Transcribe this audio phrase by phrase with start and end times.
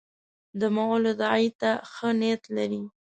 [0.59, 2.81] د مغولو داعیې ته ښه نیت لري.